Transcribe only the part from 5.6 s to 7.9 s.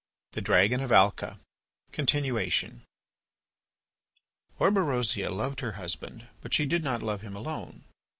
husband, but she did not love him alone.